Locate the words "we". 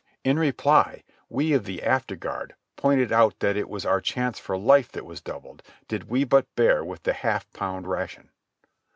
1.29-1.53, 6.09-6.23